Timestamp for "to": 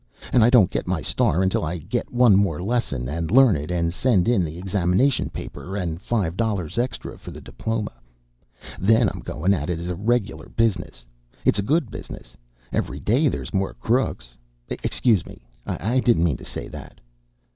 16.37-16.45